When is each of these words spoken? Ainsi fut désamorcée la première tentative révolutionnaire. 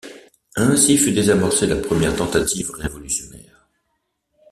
Ainsi 0.55 0.97
fut 0.97 1.11
désamorcée 1.11 1.67
la 1.67 1.75
première 1.75 2.15
tentative 2.15 2.71
révolutionnaire. 2.71 3.67